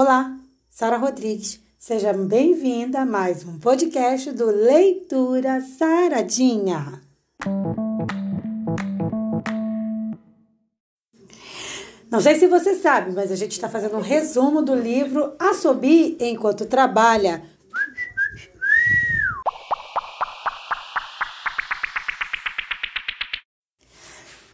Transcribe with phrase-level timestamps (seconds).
[0.00, 0.32] Olá,
[0.70, 1.60] Sara Rodrigues.
[1.76, 7.02] Seja bem-vinda a mais um podcast do Leitura Saradinha.
[12.08, 16.16] Não sei se você sabe, mas a gente está fazendo um resumo do livro Assobi
[16.20, 17.42] Enquanto Trabalha.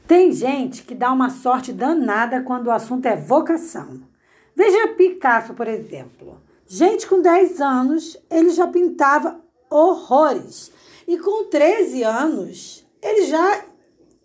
[0.09, 4.14] Tem gente que dá uma sorte danada quando o assunto é vocação.
[4.55, 6.41] Veja Picasso, por exemplo.
[6.67, 9.41] Gente com 10 anos, ele já pintava
[9.71, 10.71] horrores.
[11.07, 13.65] E com 13 anos, ele já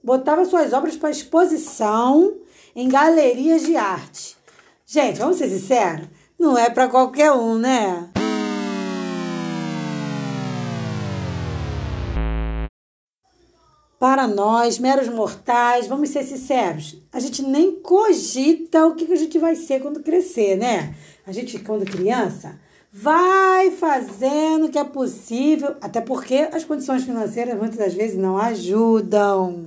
[0.03, 2.37] botava suas obras para exposição
[2.75, 4.37] em galerias de arte.
[4.85, 6.07] Gente, vamos ser sinceros,
[6.39, 8.09] não é para qualquer um, né?
[13.99, 19.37] Para nós, meros mortais, vamos ser sinceros, a gente nem cogita o que a gente
[19.37, 20.95] vai ser quando crescer, né?
[21.27, 22.57] A gente, quando criança,
[22.93, 28.37] vai fazendo o que é possível, até porque as condições financeiras muitas das vezes não
[28.37, 29.65] ajudam.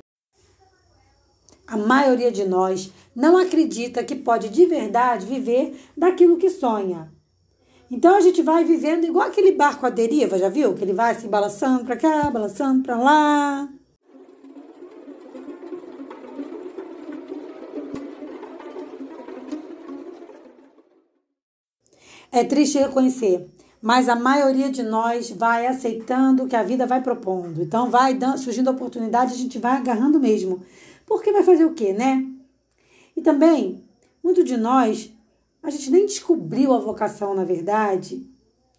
[1.67, 7.13] A maioria de nós não acredita que pode de verdade viver daquilo que sonha.
[7.91, 10.73] Então a gente vai vivendo igual aquele barco à deriva, já viu?
[10.73, 13.69] Que ele vai se balançando para cá, balançando para lá.
[22.35, 23.47] É triste reconhecer,
[23.83, 27.63] mas a maioria de nós vai aceitando o que a vida vai propondo.
[27.63, 30.63] Então vai surgindo a oportunidade, a gente vai agarrando mesmo.
[31.05, 32.27] Porque vai fazer o quê, né?
[33.15, 33.85] E também,
[34.25, 35.13] muito de nós,
[35.63, 38.27] a gente nem descobriu a vocação, na verdade.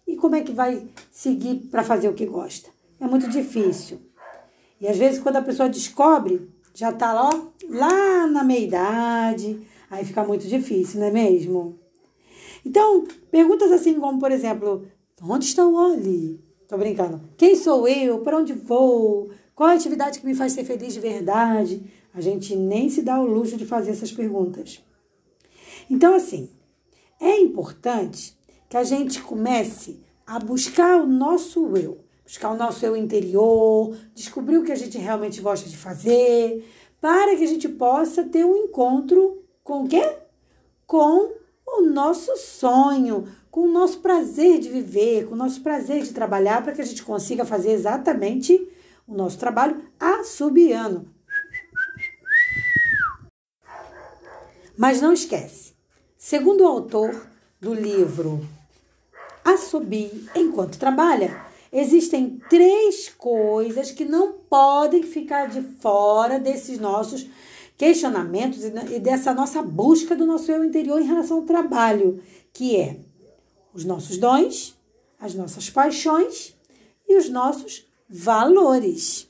[0.04, 2.70] E como é que vai seguir para fazer o que gosta?
[2.98, 4.00] É muito difícil.
[4.80, 7.30] E às vezes, quando a pessoa descobre, já está lá,
[7.68, 11.83] lá na meia-idade, aí fica muito difícil, não é mesmo?
[12.64, 14.86] Então, perguntas assim como, por exemplo,
[15.22, 16.42] onde está o Oli?
[16.66, 17.20] Tô brincando.
[17.36, 18.20] Quem sou eu?
[18.20, 19.30] Para onde vou?
[19.54, 21.84] Qual a atividade que me faz ser feliz de verdade?
[22.12, 24.82] A gente nem se dá o luxo de fazer essas perguntas.
[25.90, 26.48] Então, assim,
[27.20, 28.36] é importante
[28.68, 34.56] que a gente comece a buscar o nosso eu, buscar o nosso eu interior, descobrir
[34.56, 36.64] o que a gente realmente gosta de fazer,
[37.00, 40.16] para que a gente possa ter um encontro com o quê?
[40.86, 41.32] Com
[41.80, 46.62] o nosso sonho, com o nosso prazer de viver, com o nosso prazer de trabalhar,
[46.62, 48.68] para que a gente consiga fazer exatamente
[49.06, 51.08] o nosso trabalho assobiando.
[54.76, 55.72] Mas não esquece,
[56.16, 57.26] segundo o autor
[57.60, 58.44] do livro
[59.44, 67.26] Assobie Enquanto Trabalha, existem três coisas que não podem ficar de fora desses nossos
[67.76, 72.98] questionamentos e dessa nossa busca do nosso eu interior em relação ao trabalho, que é
[73.72, 74.78] os nossos dons,
[75.18, 76.54] as nossas paixões
[77.08, 79.28] e os nossos valores.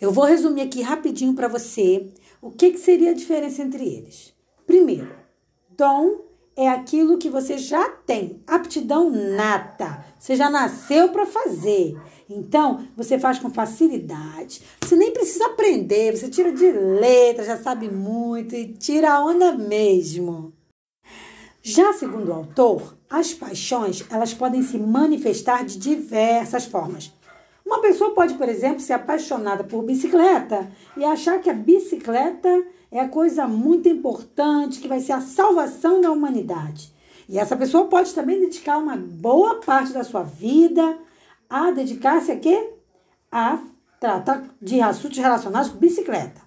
[0.00, 2.08] Eu vou resumir aqui rapidinho para você
[2.40, 4.34] o que, que seria a diferença entre eles.
[4.66, 5.14] Primeiro,
[5.76, 6.29] dom
[6.60, 10.04] é aquilo que você já tem, aptidão nata.
[10.18, 11.98] Você já nasceu para fazer.
[12.28, 14.60] Então, você faz com facilidade.
[14.82, 19.52] Você nem precisa aprender, você tira de letra, já sabe muito e tira a onda
[19.52, 20.52] mesmo.
[21.62, 27.10] Já segundo o autor, as paixões, elas podem se manifestar de diversas formas.
[27.70, 32.98] Uma pessoa pode, por exemplo, ser apaixonada por bicicleta e achar que a bicicleta é
[32.98, 36.92] a coisa muito importante que vai ser a salvação da humanidade.
[37.28, 40.98] E essa pessoa pode também dedicar uma boa parte da sua vida
[41.48, 42.72] a dedicar-se a quê?
[43.30, 43.60] A
[44.00, 46.40] tratar de assuntos relacionados com bicicleta.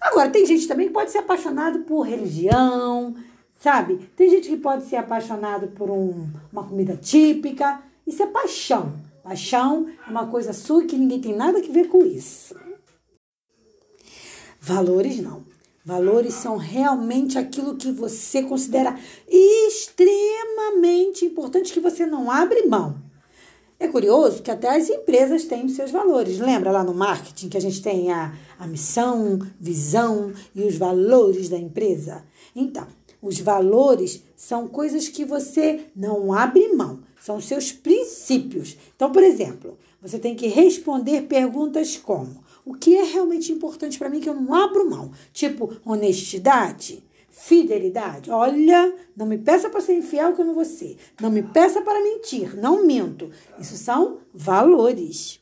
[0.00, 3.14] Agora, tem gente também que pode ser apaixonado por religião,
[3.60, 4.10] sabe?
[4.16, 7.80] Tem gente que pode ser apaixonado por um, uma comida típica.
[8.04, 9.03] Isso é paixão.
[9.24, 12.54] Paixão é uma coisa sua que ninguém tem nada a ver com isso.
[14.60, 15.42] Valores não.
[15.82, 23.02] Valores são realmente aquilo que você considera extremamente importante que você não abre mão.
[23.80, 26.38] É curioso que até as empresas têm os seus valores.
[26.38, 31.48] Lembra lá no marketing que a gente tem a, a missão, visão e os valores
[31.48, 32.22] da empresa?
[32.54, 32.86] Então,
[33.24, 38.76] os valores são coisas que você não abre mão, são seus princípios.
[38.94, 44.10] Então, por exemplo, você tem que responder perguntas como: o que é realmente importante para
[44.10, 45.10] mim que eu não abro mão?
[45.32, 48.30] Tipo, honestidade, fidelidade.
[48.30, 50.98] Olha, não me peça para ser infiel que eu não vou ser.
[51.18, 53.30] Não me peça para mentir, não minto.
[53.58, 55.40] Isso são valores.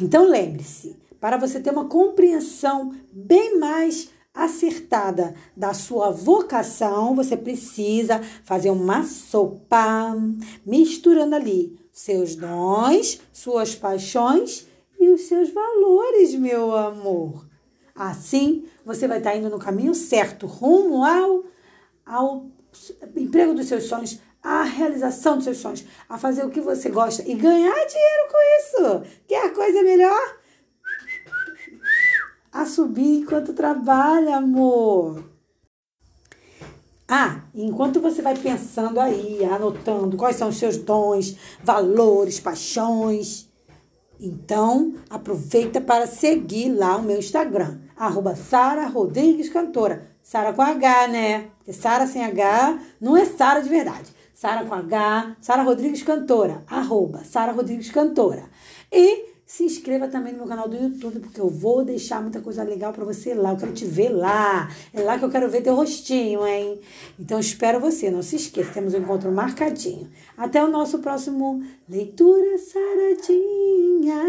[0.00, 8.20] Então lembre-se, para você ter uma compreensão bem mais acertada da sua vocação, você precisa
[8.44, 10.16] fazer uma sopa,
[10.64, 14.66] misturando ali seus dons, suas paixões
[14.98, 17.46] e os seus valores, meu amor.
[17.94, 21.44] Assim, você vai estar indo no caminho certo, rumo ao,
[22.06, 22.46] ao
[23.16, 27.22] emprego dos seus sonhos, à realização dos seus sonhos, a fazer o que você gosta
[27.28, 29.20] e ganhar dinheiro com isso.
[29.26, 30.39] Quer coisa melhor?
[32.60, 35.24] A subir enquanto trabalha, amor.
[37.08, 43.48] Ah, enquanto você vai pensando aí, anotando quais são os seus dons, valores, paixões,
[44.20, 50.10] então aproveita para seguir lá o meu Instagram, arroba Sara Rodrigues Cantora.
[50.22, 51.48] Sara com H, né?
[51.56, 54.12] Porque Sara sem H não é Sara de verdade.
[54.34, 58.44] Sara com H, Sara Rodrigues Cantora, arroba Sara Rodrigues Cantora.
[58.92, 62.62] E se inscreva também no meu canal do YouTube, porque eu vou deixar muita coisa
[62.62, 63.50] legal para você lá.
[63.50, 64.70] Eu quero te ver lá.
[64.94, 66.80] É lá que eu quero ver teu rostinho, hein?
[67.18, 68.12] Então espero você.
[68.12, 70.08] Não se esqueça, temos um encontro marcadinho.
[70.36, 74.20] Até o nosso próximo Leitura Saradinha.